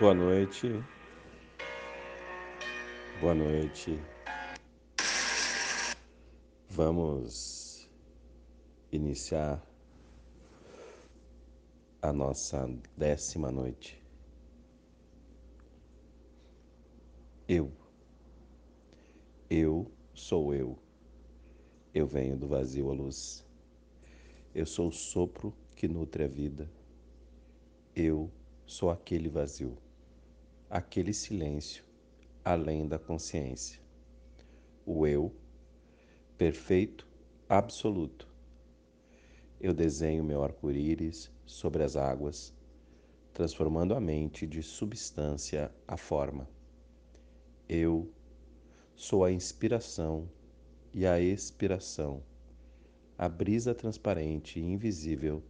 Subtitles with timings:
[0.00, 0.66] Boa noite.
[3.20, 4.00] Boa noite.
[6.70, 7.86] Vamos
[8.90, 9.62] iniciar
[12.00, 12.66] a nossa
[12.96, 14.02] décima noite.
[17.46, 17.70] Eu.
[19.50, 20.78] Eu sou eu.
[21.92, 23.46] Eu venho do vazio à luz.
[24.54, 26.70] Eu sou o sopro que nutre a vida.
[27.94, 28.32] Eu
[28.64, 29.76] sou aquele vazio
[30.70, 31.84] aquele silêncio
[32.44, 33.80] além da consciência.
[34.86, 35.34] O eu,
[36.38, 37.08] perfeito,
[37.48, 38.28] absoluto.
[39.60, 42.54] Eu desenho meu arco-íris sobre as águas,
[43.32, 46.48] transformando a mente de substância a forma.
[47.68, 48.08] Eu
[48.94, 50.30] sou a inspiração
[50.94, 52.22] e a expiração,
[53.18, 55.42] a brisa transparente e invisível,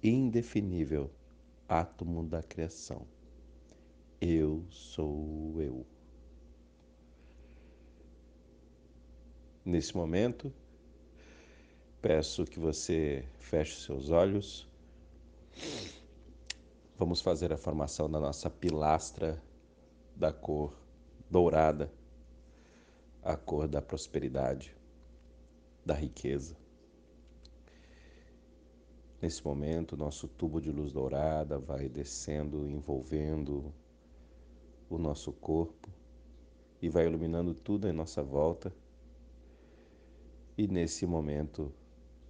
[0.00, 1.10] indefinível,
[1.68, 3.13] átomo da criação.
[4.20, 5.86] Eu sou eu.
[9.64, 10.52] Nesse momento,
[12.00, 14.68] peço que você feche seus olhos.
[16.98, 19.42] Vamos fazer a formação da nossa pilastra
[20.14, 20.76] da cor
[21.30, 21.90] dourada,
[23.22, 24.76] a cor da prosperidade,
[25.84, 26.56] da riqueza.
[29.20, 33.74] Nesse momento, nosso tubo de luz dourada vai descendo, envolvendo
[34.94, 35.88] o nosso corpo
[36.80, 38.72] e vai iluminando tudo em nossa volta.
[40.56, 41.72] E nesse momento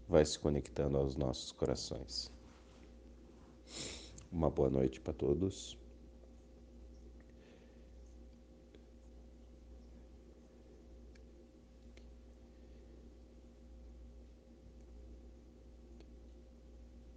[0.08, 2.32] vai se conectando aos nossos corações.
[4.32, 5.78] Uma boa noite para todos.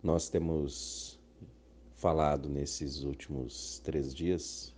[0.04, 1.20] Nós temos
[1.96, 4.77] falado nesses últimos três dias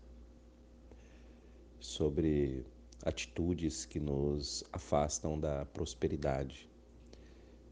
[1.80, 2.66] sobre
[3.04, 6.70] atitudes que nos afastam da prosperidade,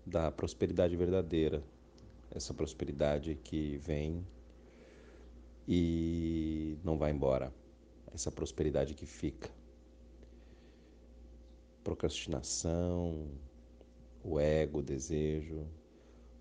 [0.05, 1.63] da prosperidade verdadeira,
[2.31, 4.25] essa prosperidade que vem
[5.67, 7.53] e não vai embora,
[8.13, 9.49] essa prosperidade que fica.
[11.83, 13.29] Procrastinação,
[14.23, 15.67] o ego, o desejo,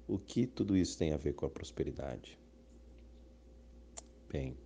[0.06, 2.38] o que tudo isso tem a ver com a prosperidade?
[4.28, 4.56] Bem,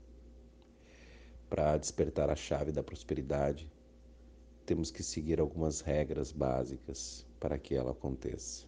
[1.51, 3.69] para despertar a chave da prosperidade,
[4.65, 8.67] temos que seguir algumas regras básicas para que ela aconteça.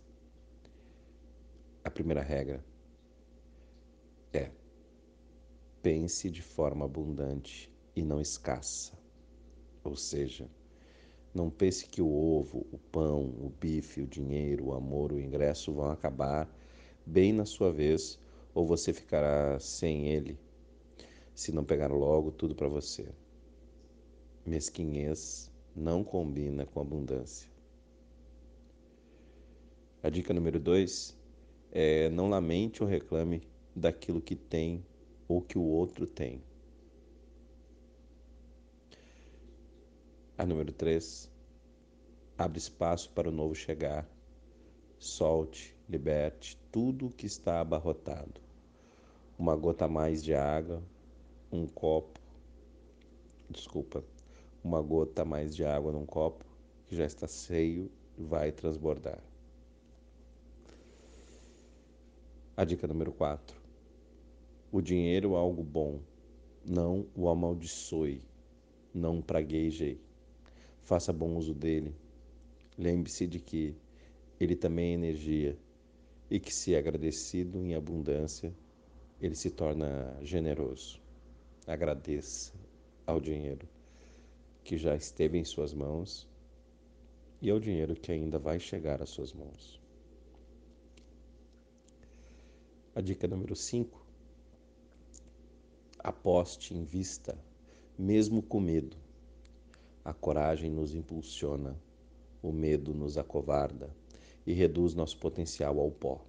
[1.84, 2.64] A primeira regra
[4.32, 4.50] é:
[5.80, 8.98] pense de forma abundante e não escassa.
[9.84, 10.50] Ou seja,
[11.32, 15.72] não pense que o ovo, o pão, o bife, o dinheiro, o amor, o ingresso
[15.72, 16.48] vão acabar
[17.06, 18.18] bem na sua vez
[18.52, 20.38] ou você ficará sem ele
[21.34, 23.08] se não pegar logo tudo para você.
[24.44, 27.50] Mesquinhez não combina com abundância.
[30.02, 31.16] A dica número dois
[31.70, 33.42] é não lamente ou reclame
[33.74, 34.84] daquilo que tem
[35.28, 36.42] ou que o outro tem.
[40.36, 41.30] A número três
[42.36, 44.08] abre espaço para o novo chegar.
[44.98, 48.40] Solte, liberte tudo que está abarrotado.
[49.38, 50.82] Uma gota mais de água
[51.52, 52.18] um copo,
[53.50, 54.02] desculpa,
[54.64, 56.46] uma gota mais de água num copo
[56.86, 59.22] que já está cheio vai transbordar.
[62.56, 63.60] A dica número 4.
[64.70, 66.00] O dinheiro é algo bom,
[66.64, 68.22] não o amaldiçoe,
[68.94, 70.00] não pragueje,
[70.84, 71.94] faça bom uso dele.
[72.78, 73.76] Lembre-se de que
[74.40, 75.58] ele também é energia
[76.30, 78.54] e que, se agradecido em abundância,
[79.20, 81.01] ele se torna generoso
[81.66, 82.52] agradeça
[83.06, 83.68] ao dinheiro
[84.64, 86.28] que já esteve em suas mãos
[87.40, 89.80] e ao dinheiro que ainda vai chegar às suas mãos.
[92.94, 94.00] A dica número 5.
[95.98, 97.38] Aposte, invista,
[97.98, 98.96] mesmo com medo.
[100.04, 101.80] A coragem nos impulsiona,
[102.42, 103.88] o medo nos acovarda
[104.46, 106.24] e reduz nosso potencial ao pó,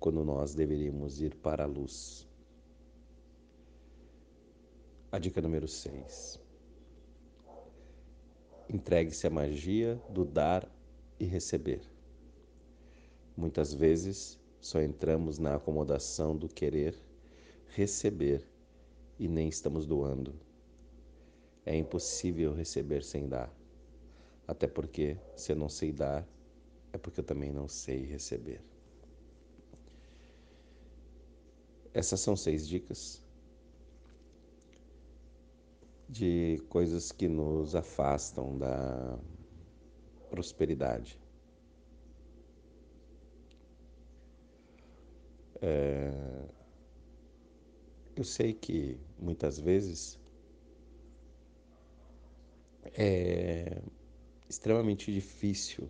[0.00, 2.26] quando nós deveríamos ir para a luz.
[5.12, 6.40] A dica número 6.
[8.66, 10.66] Entregue-se à magia do dar
[11.20, 11.82] e receber.
[13.36, 16.98] Muitas vezes só entramos na acomodação do querer
[17.74, 18.42] receber
[19.18, 20.34] e nem estamos doando.
[21.66, 23.54] É impossível receber sem dar.
[24.48, 26.26] Até porque, se eu não sei dar,
[26.90, 28.62] é porque eu também não sei receber.
[31.92, 33.22] Essas são seis dicas
[36.12, 39.18] de coisas que nos afastam da
[40.28, 41.18] prosperidade.
[45.62, 46.12] É,
[48.14, 50.20] eu sei que muitas vezes
[52.94, 53.80] é
[54.50, 55.88] extremamente difícil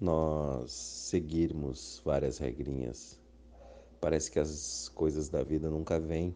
[0.00, 3.25] nós seguirmos várias regrinhas.
[4.00, 6.34] Parece que as coisas da vida nunca vêm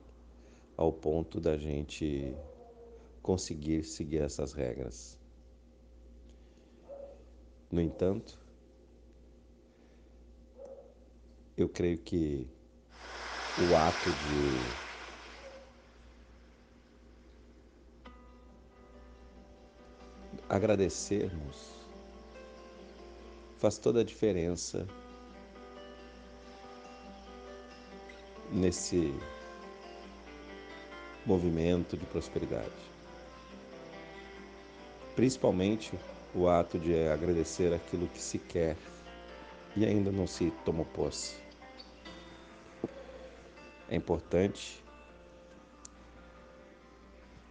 [0.76, 2.34] ao ponto da gente
[3.22, 5.18] conseguir seguir essas regras.
[7.70, 8.38] No entanto,
[11.56, 12.48] eu creio que
[13.56, 14.74] o ato de
[20.48, 21.88] agradecermos
[23.58, 24.86] faz toda a diferença
[28.52, 29.14] nesse
[31.25, 32.70] movimento de prosperidade.
[35.14, 35.93] Principalmente
[36.35, 38.76] o ato de agradecer aquilo que se quer
[39.76, 41.37] e ainda não se tomou posse.
[43.88, 44.82] É importante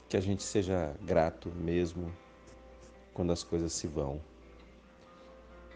[0.08, 2.12] que a gente seja grato mesmo
[3.14, 4.20] quando as coisas se vão,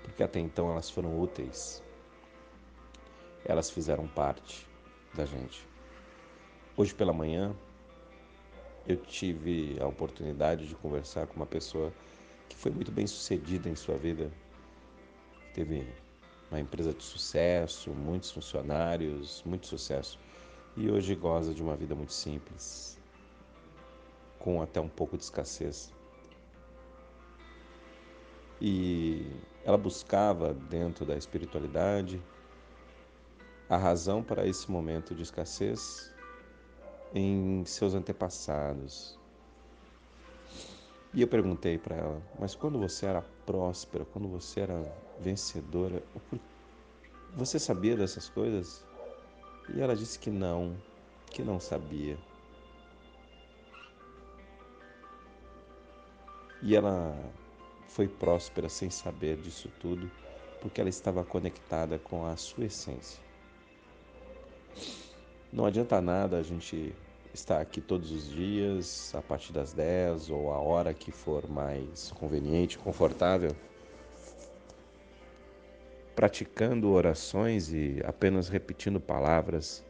[0.01, 1.83] porque até então elas foram úteis,
[3.45, 4.65] elas fizeram parte
[5.13, 5.67] da gente.
[6.75, 7.55] Hoje pela manhã
[8.87, 11.93] eu tive a oportunidade de conversar com uma pessoa
[12.49, 14.31] que foi muito bem sucedida em sua vida,
[15.53, 15.87] teve
[16.51, 20.19] uma empresa de sucesso, muitos funcionários, muito sucesso
[20.75, 22.99] e hoje goza de uma vida muito simples,
[24.39, 25.93] com até um pouco de escassez.
[28.59, 29.31] E
[29.63, 32.21] ela buscava dentro da espiritualidade
[33.69, 36.13] a razão para esse momento de escassez
[37.13, 39.17] em seus antepassados.
[41.13, 44.83] E eu perguntei para ela: Mas quando você era próspera, quando você era
[45.19, 46.03] vencedora,
[47.35, 48.85] você sabia dessas coisas?
[49.73, 50.75] E ela disse que não,
[51.29, 52.17] que não sabia.
[56.61, 57.15] E ela
[57.87, 60.09] foi próspera sem saber disso tudo,
[60.61, 63.22] porque ela estava conectada com a sua essência.
[65.53, 66.95] Não adianta nada a gente
[67.31, 72.09] estar aqui todos os dias, a partir das 10 ou a hora que for mais
[72.13, 73.55] conveniente, confortável,
[76.15, 79.85] praticando orações e apenas repetindo palavras,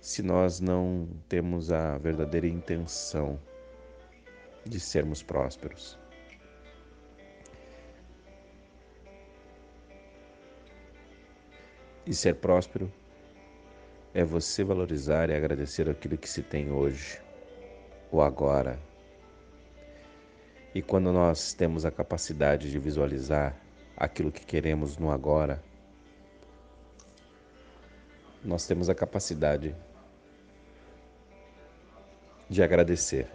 [0.00, 3.38] se nós não temos a verdadeira intenção
[4.64, 5.98] de sermos prósperos.
[12.06, 12.90] E ser próspero
[14.14, 17.20] é você valorizar e agradecer aquilo que se tem hoje,
[18.12, 18.78] o agora.
[20.72, 23.56] E quando nós temos a capacidade de visualizar
[23.96, 25.60] aquilo que queremos no agora,
[28.44, 29.74] nós temos a capacidade
[32.48, 33.28] de agradecer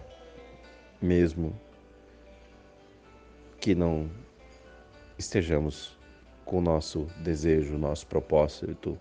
[1.01, 1.59] mesmo
[3.59, 4.09] que não
[5.17, 5.97] estejamos
[6.45, 8.97] com o nosso desejo, nosso propósito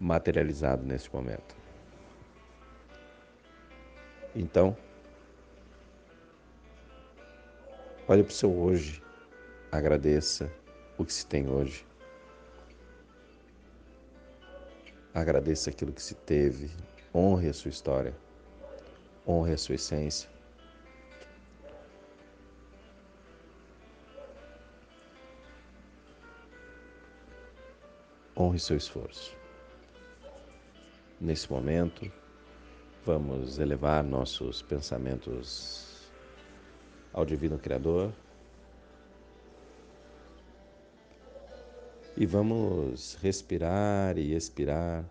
[0.00, 1.54] materializado nesse momento.
[4.34, 4.76] Então,
[8.06, 9.02] olhe para o seu hoje,
[9.72, 10.52] agradeça
[10.98, 11.86] o que se tem hoje.
[15.14, 16.70] Agradeça aquilo que se teve,
[17.14, 18.14] honre a sua história,
[19.26, 20.28] honre a sua essência
[28.36, 29.45] honre seu esforço.
[31.18, 32.12] Nesse momento,
[33.02, 36.12] vamos elevar nossos pensamentos
[37.10, 38.12] ao Divino Criador
[42.18, 45.08] e vamos respirar e expirar.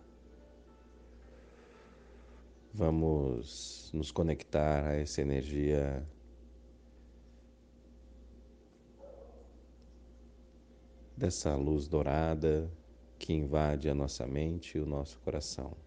[2.72, 6.06] Vamos nos conectar a essa energia
[11.16, 12.70] dessa luz dourada
[13.18, 15.85] que invade a nossa mente e o nosso coração.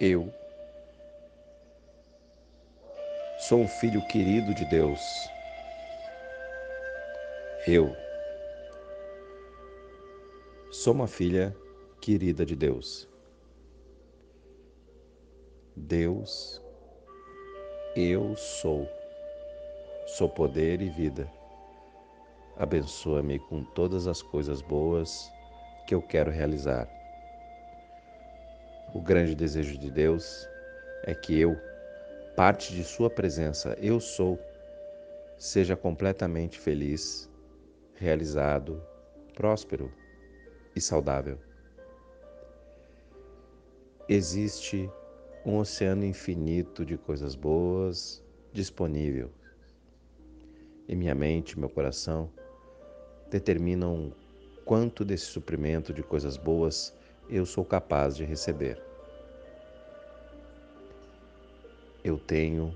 [0.00, 0.32] Eu
[3.40, 5.00] sou um filho querido de Deus.
[7.66, 7.96] Eu
[10.70, 11.56] sou uma filha
[12.00, 13.08] querida de Deus.
[15.74, 16.62] Deus,
[17.96, 18.88] eu sou.
[20.06, 21.28] Sou poder e vida.
[22.56, 25.28] Abençoa-me com todas as coisas boas
[25.88, 26.97] que eu quero realizar.
[28.94, 30.48] O grande desejo de Deus
[31.02, 31.56] é que eu,
[32.34, 34.38] parte de Sua presença, eu sou,
[35.36, 37.30] seja completamente feliz,
[37.94, 38.82] realizado,
[39.34, 39.92] próspero
[40.74, 41.38] e saudável.
[44.08, 44.90] Existe
[45.44, 49.30] um oceano infinito de coisas boas disponível.
[50.88, 52.30] E minha mente meu coração
[53.30, 54.10] determinam
[54.64, 56.96] quanto desse suprimento de coisas boas
[57.28, 58.82] eu sou capaz de receber.
[62.02, 62.74] Eu tenho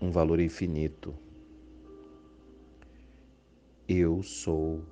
[0.00, 1.14] um valor infinito.
[3.88, 4.82] Eu sou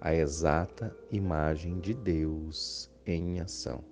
[0.00, 3.84] a exata imagem de Deus em ação.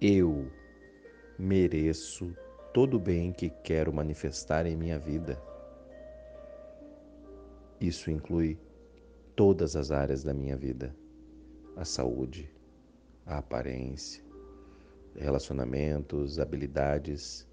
[0.00, 0.50] Eu
[1.38, 2.34] mereço
[2.72, 5.40] todo o bem que quero manifestar em minha vida.
[7.80, 8.58] Isso inclui
[9.36, 10.92] todas as áreas da minha vida:
[11.78, 12.52] a saúde,
[13.24, 14.22] a aparência,
[15.16, 17.46] relacionamentos, habilidades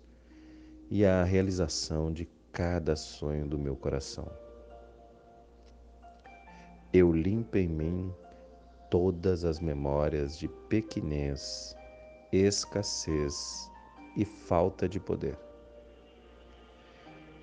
[0.89, 4.29] e a realização de cada sonho do meu coração
[6.97, 8.13] eu limpo em mim
[8.89, 11.75] todas as memórias de pequenez,
[12.31, 13.69] escassez
[14.15, 15.37] e falta de poder.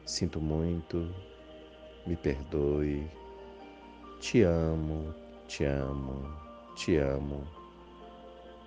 [0.07, 1.15] Sinto muito,
[2.07, 3.07] me perdoe,
[4.21, 5.15] te amo,
[5.47, 6.25] te amo,
[6.83, 7.47] te amo.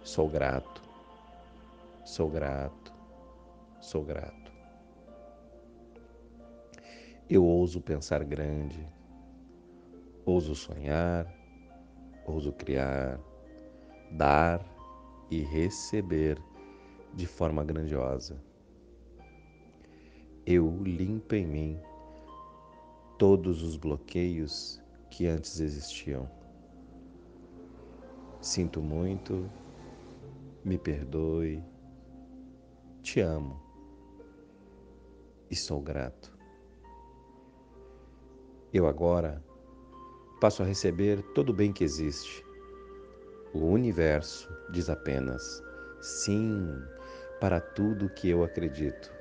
[0.02, 0.82] Sou grato,
[2.06, 2.94] sou grato,
[3.82, 4.54] sou grato.
[7.30, 8.88] Eu ouso pensar grande,
[10.26, 11.28] Ouso sonhar,
[12.26, 13.20] ouso criar,
[14.12, 14.66] dar
[15.30, 16.42] e receber
[17.14, 18.42] de forma grandiosa.
[20.46, 21.80] Eu limpo em mim
[23.20, 24.82] todos os bloqueios
[25.12, 26.28] que antes existiam.
[28.46, 29.52] Sinto muito,
[30.64, 31.64] me perdoe,
[33.02, 33.60] te amo
[35.50, 36.32] e sou grato.
[38.72, 39.44] Eu agora
[40.40, 42.46] passo a receber todo o bem que existe.
[43.52, 45.64] O universo diz apenas
[46.00, 46.70] sim
[47.42, 49.12] para tudo que eu acredito.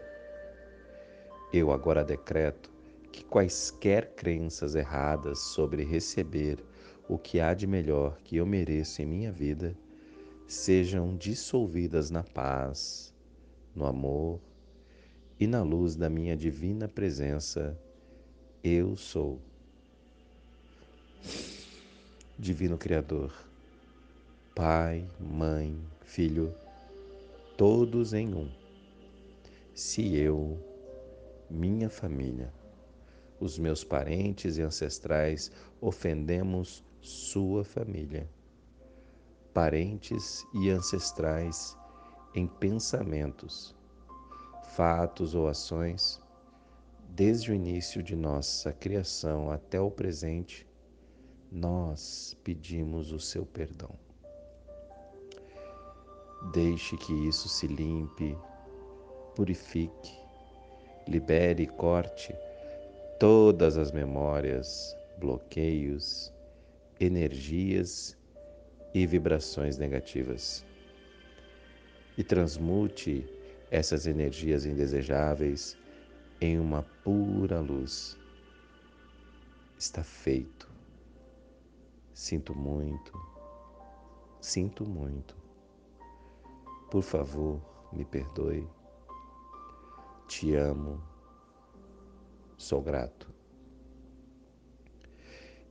[1.51, 2.71] Eu agora decreto
[3.11, 6.63] que quaisquer crenças erradas sobre receber
[7.09, 9.77] o que há de melhor que eu mereço em minha vida
[10.47, 13.13] sejam dissolvidas na paz,
[13.75, 14.41] no amor
[15.39, 17.79] e na luz da minha divina presença.
[18.63, 19.41] Eu sou.
[22.39, 23.33] Divino Criador,
[24.55, 26.55] Pai, Mãe, Filho,
[27.57, 28.51] todos em um.
[29.75, 30.59] Se eu,
[31.49, 32.53] minha família,
[33.41, 38.27] os meus parentes e ancestrais ofendemos sua família,
[39.53, 41.77] parentes e ancestrais
[42.35, 43.77] em pensamentos,
[44.75, 46.19] fatos ou ações,
[47.11, 50.67] desde o início de nossa criação até o presente,
[51.53, 53.91] nós pedimos o seu perdão.
[56.55, 58.35] Deixe que isso se limpe,
[59.37, 60.19] purifique,
[61.07, 62.35] libere e corte
[63.21, 66.33] todas as memórias, bloqueios,
[67.01, 68.17] energias
[68.95, 70.65] e vibrações negativas.
[72.17, 73.27] E transmute
[73.71, 75.77] essas energias indesejáveis
[76.41, 78.17] em uma pura luz.
[79.77, 80.73] Está feito.
[82.13, 83.13] Sinto muito,
[84.41, 85.37] sinto muito.
[86.89, 87.61] Por favor,
[87.93, 88.69] me perdoe.
[90.29, 91.03] Te amo.
[92.57, 93.35] Sou grato.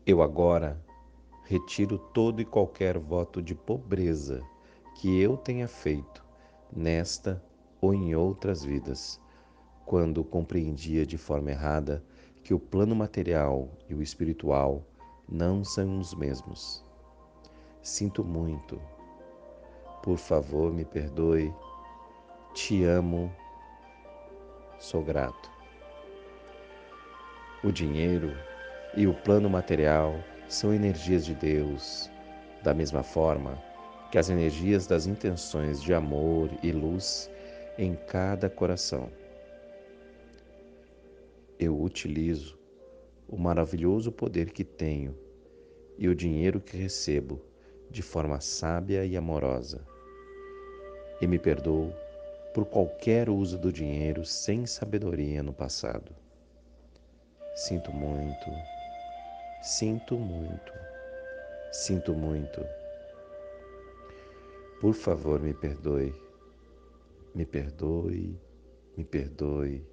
[0.05, 0.83] Eu agora
[1.43, 4.41] retiro todo e qualquer voto de pobreza
[4.95, 6.23] que eu tenha feito
[6.71, 7.43] nesta
[7.81, 9.19] ou em outras vidas,
[9.85, 12.03] quando compreendia de forma errada
[12.43, 14.85] que o plano material e o espiritual
[15.27, 16.83] não são os mesmos.
[17.81, 18.79] Sinto muito.
[20.01, 21.53] Por favor, me perdoe.
[22.53, 23.33] Te amo.
[24.79, 25.51] Sou grato.
[27.63, 28.33] O dinheiro
[28.95, 30.15] e o plano material
[30.53, 32.11] são energias de Deus,
[32.61, 33.59] da mesma forma
[34.11, 37.27] que as energias das intenções de amor e luz
[37.75, 39.09] em cada coração.
[41.57, 42.55] Eu utilizo
[43.27, 45.17] o maravilhoso poder que tenho
[45.97, 47.41] e o dinheiro que recebo
[47.89, 49.83] de forma sábia e amorosa.
[51.19, 51.91] E me perdoo
[52.53, 56.11] por qualquer uso do dinheiro sem sabedoria no passado.
[57.55, 58.51] Sinto muito,
[59.63, 60.71] sinto muito,
[61.71, 62.63] sinto muito.
[64.79, 66.13] Por favor, me perdoe,
[67.33, 68.39] me perdoe,
[68.95, 69.83] me perdoe.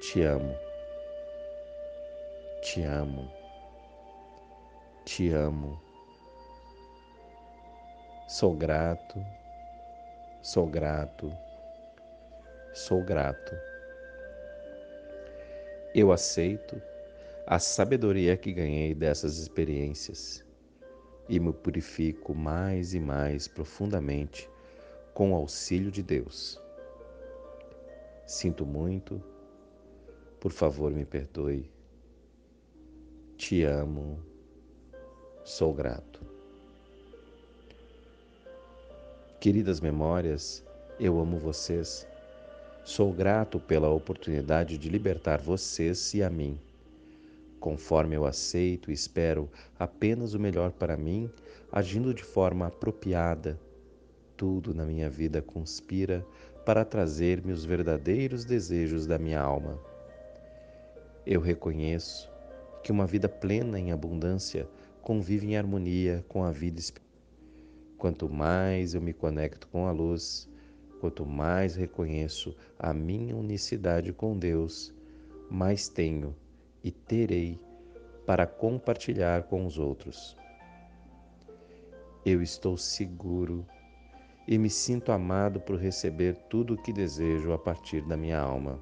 [0.00, 0.56] Te amo,
[2.62, 3.32] te amo,
[5.04, 5.80] te amo.
[8.28, 9.24] Sou grato
[10.46, 11.28] Sou grato,
[12.72, 13.52] sou grato.
[15.92, 16.80] Eu aceito
[17.46, 20.44] a sabedoria que ganhei dessas experiências
[21.28, 24.50] e me purifico mais e mais profundamente
[25.14, 26.60] com o auxílio de Deus.
[28.26, 29.22] Sinto muito,
[30.40, 31.70] por favor me perdoe.
[33.36, 34.20] Te amo,
[35.44, 36.20] sou grato.
[39.38, 40.64] Queridas memórias,
[40.98, 42.08] eu amo vocês.
[42.84, 46.58] Sou grato pela oportunidade de libertar vocês e a mim.
[47.66, 51.28] Conforme eu aceito e espero apenas o melhor para mim,
[51.72, 53.58] agindo de forma apropriada,
[54.36, 56.24] tudo na minha vida conspira
[56.64, 59.80] para trazer-me os verdadeiros desejos da minha alma.
[61.26, 62.30] Eu reconheço
[62.84, 64.68] que uma vida plena em abundância
[65.02, 67.18] convive em harmonia com a vida espiritual
[67.98, 70.48] Quanto mais eu me conecto com a luz,
[71.00, 74.94] quanto mais reconheço a minha unicidade com Deus,
[75.50, 76.32] mais tenho
[76.86, 77.60] e terei
[78.24, 80.36] para compartilhar com os outros.
[82.24, 83.66] Eu estou seguro
[84.46, 88.80] e me sinto amado por receber tudo o que desejo a partir da minha alma.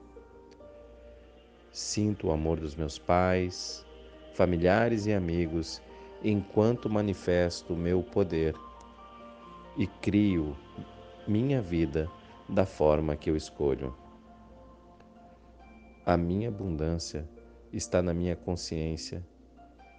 [1.73, 3.87] Sinto o amor dos meus pais,
[4.35, 5.81] familiares e amigos
[6.23, 8.55] enquanto manifesto o meu poder
[9.79, 10.55] e crio
[11.27, 12.07] minha vida
[12.51, 13.97] da forma que eu escolho.
[16.05, 17.27] A minha abundância
[17.77, 19.25] está na minha consciência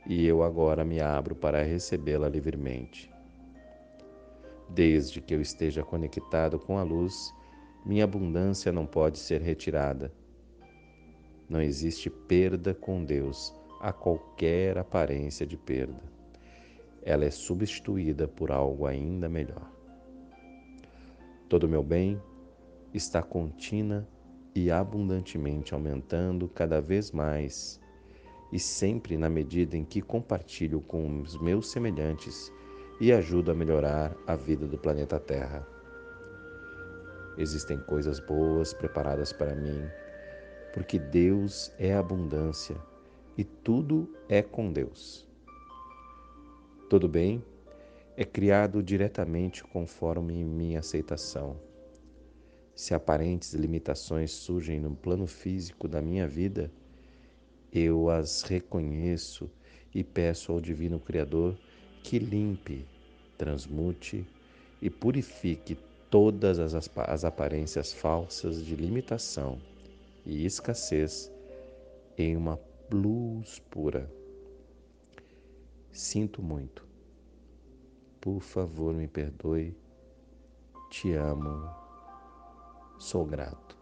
[0.06, 3.12] e eu agora me abro para recebê-la livremente.
[4.70, 7.34] Desde que eu esteja conectado com a luz,
[7.86, 10.12] minha abundância não pode ser retirada.
[11.50, 16.16] Não existe perda com Deus a qualquer aparência de perda
[17.06, 19.72] ela é substituída por algo ainda melhor.
[21.48, 22.20] Todo meu bem
[22.92, 24.08] está contínua
[24.56, 27.80] e abundantemente aumentando cada vez mais,
[28.52, 32.50] e sempre na medida em que compartilho com os meus semelhantes
[33.02, 35.68] e ajudo a melhorar a vida do planeta Terra.
[37.38, 39.86] Existem coisas boas preparadas para mim,
[40.74, 42.78] porque Deus é abundância
[43.38, 45.28] e tudo é com Deus.
[46.90, 47.44] Todo bem
[48.16, 51.60] é criado diretamente conforme minha aceitação.
[52.76, 56.70] Se aparentes limitações surgem no plano físico da minha vida,
[57.72, 59.50] eu as reconheço
[59.94, 61.58] e peço ao Divino Criador
[62.04, 62.86] que limpe,
[63.38, 64.28] transmute
[64.82, 65.78] e purifique
[66.10, 69.58] todas as, as aparências falsas de limitação
[70.26, 71.32] e escassez
[72.18, 72.60] em uma
[72.92, 74.12] luz pura.
[75.92, 76.86] Sinto muito.
[78.20, 79.74] Por favor, me perdoe.
[80.90, 81.85] Te amo.
[82.98, 83.78] Sou grato.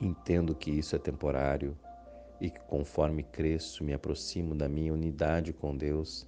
[0.00, 1.76] Entendo que isso é temporário
[2.40, 6.26] e que conforme cresço, me aproximo da minha unidade com Deus,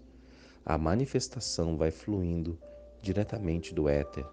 [0.65, 2.59] a manifestação vai fluindo
[3.03, 4.25] diretamente do éter,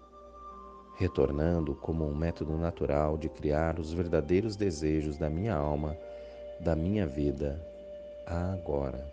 [0.96, 5.96] retornando como um método natural de criar os verdadeiros desejos da minha alma,
[6.60, 7.60] da minha vida,
[8.26, 9.12] agora.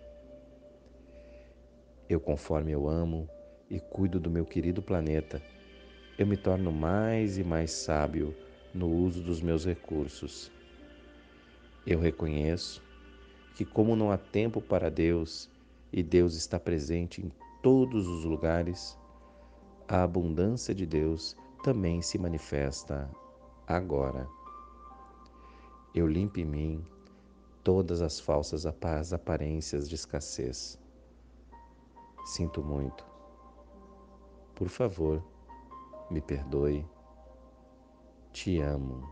[2.07, 3.27] Eu, conforme eu amo
[3.69, 5.41] e cuido do meu querido planeta,
[6.17, 8.35] eu me torno mais e mais sábio
[8.73, 10.51] no uso dos meus recursos.
[11.85, 12.81] Eu reconheço
[13.55, 15.49] que, como não há tempo para Deus
[15.91, 18.97] e Deus está presente em todos os lugares,
[19.87, 23.09] a abundância de Deus também se manifesta
[23.67, 24.27] agora.
[25.93, 26.85] Eu limpo em mim
[27.63, 28.65] todas as falsas
[29.13, 30.79] aparências de escassez
[32.25, 33.05] Sinto muito.
[34.55, 35.23] Por favor,
[36.09, 36.85] me perdoe.
[38.31, 39.07] Te amo.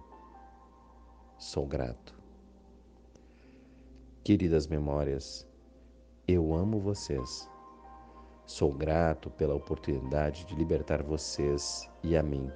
[1.37, 2.13] Sou grato.
[4.23, 5.47] Queridas memórias,
[6.27, 7.49] eu amo vocês.
[8.45, 12.51] Sou grato pela oportunidade de libertar vocês e a mim.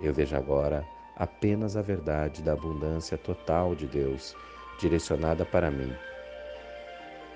[0.00, 4.36] Eu vejo agora apenas a verdade da abundância total de Deus
[4.80, 5.92] direcionada para mim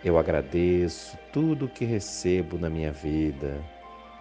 [0.05, 3.61] eu agradeço tudo o que recebo na minha vida,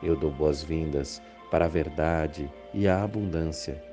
[0.01, 3.83] Eu dou boas-vindas para a verdade e a abundância.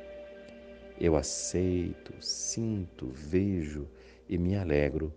[1.00, 3.88] Eu aceito, sinto, vejo
[4.28, 5.12] e me alegro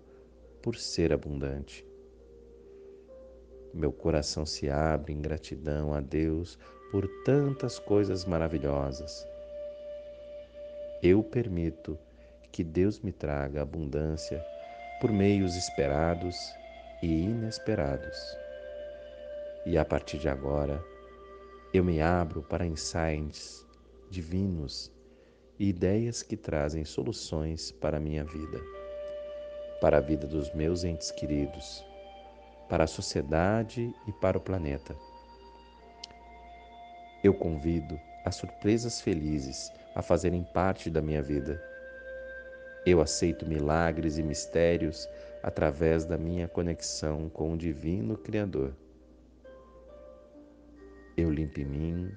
[0.62, 1.86] por ser abundante.
[3.74, 6.58] Meu coração se abre em gratidão a Deus
[6.92, 9.28] por tantas coisas maravilhosas.
[11.04, 11.98] Eu permito
[12.52, 14.44] que Deus me traga abundância
[15.00, 16.36] por meios esperados
[17.04, 18.47] e inesperados.
[19.70, 20.82] E a partir de agora,
[21.74, 23.68] eu me abro para insights
[24.10, 24.90] divinos
[25.60, 28.62] e ideias que trazem soluções para a minha vida,
[29.82, 31.84] para a vida dos meus entes queridos,
[32.70, 34.96] para a sociedade e para o planeta.
[37.22, 41.62] Eu convido as surpresas felizes a fazerem parte da minha vida.
[42.86, 45.10] Eu aceito milagres e mistérios
[45.44, 48.74] através da minha conexão com o Divino Criador.
[51.18, 52.12] Eu limpo em mim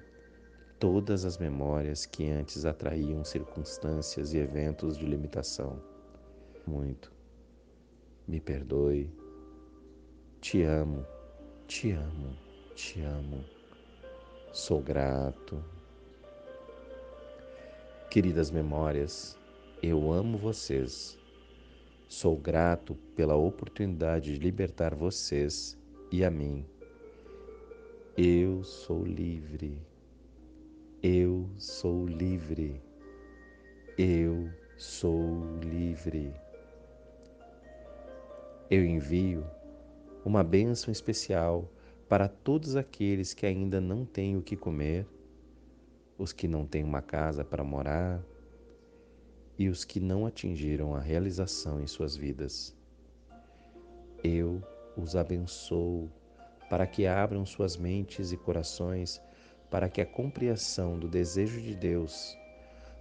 [0.79, 5.81] todas as memórias que antes atraíam circunstâncias e eventos de limitação.
[6.67, 7.11] Muito.
[8.27, 9.11] Me perdoe.
[10.39, 11.03] Te amo,
[11.67, 12.37] te amo,
[12.75, 13.43] te amo.
[14.53, 15.65] Sou grato.
[18.11, 19.35] Queridas memórias,
[19.81, 21.17] eu amo vocês.
[22.07, 25.75] Sou grato pela oportunidade de libertar vocês
[26.11, 26.63] e a mim
[28.17, 29.81] eu sou livre.
[31.01, 32.81] Eu sou livre.
[33.97, 36.33] Eu sou livre.
[38.69, 39.45] Eu envio
[40.25, 41.71] uma bênção especial
[42.09, 45.07] para todos aqueles que ainda não têm o que comer,
[46.17, 48.21] os que não têm uma casa para morar
[49.57, 52.75] e os que não atingiram a realização em suas vidas.
[54.21, 54.61] Eu
[54.97, 56.11] os abençoo
[56.71, 59.21] para que abram suas mentes e corações
[59.69, 62.37] para que a compreensão do desejo de Deus,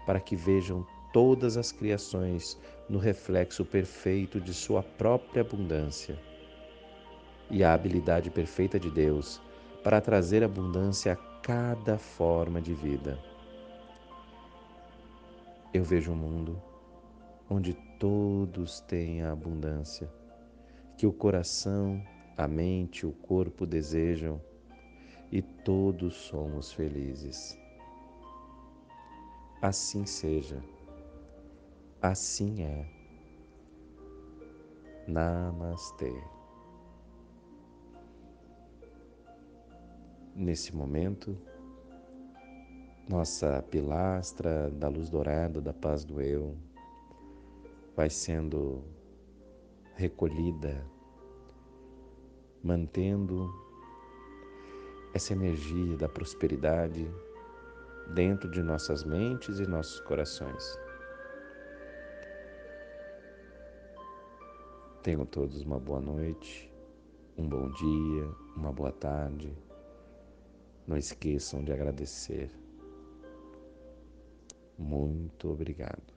[0.05, 6.19] para que vejam todas as criações no reflexo perfeito de sua própria abundância
[7.49, 9.41] e a habilidade perfeita de Deus
[9.85, 13.17] para trazer abundância a cada forma de vida.
[15.73, 16.61] Eu vejo um mundo
[17.49, 20.11] onde todos têm a abundância,
[20.97, 22.03] que o coração
[22.40, 24.40] a mente e o corpo desejam
[25.31, 27.59] e todos somos felizes.
[29.61, 30.64] Assim seja,
[32.00, 32.88] assim é.
[35.07, 36.14] Namastê.
[40.35, 41.37] Nesse momento,
[43.07, 46.57] nossa pilastra da luz dourada da paz do eu
[47.94, 48.83] vai sendo
[49.94, 50.83] recolhida
[52.62, 53.53] mantendo
[55.14, 57.11] essa energia da prosperidade
[58.14, 60.79] dentro de nossas mentes e nossos corações.
[65.03, 66.70] Tenham todos uma boa noite,
[67.37, 69.57] um bom dia, uma boa tarde.
[70.87, 72.51] Não esqueçam de agradecer.
[74.77, 76.10] Muito obrigado.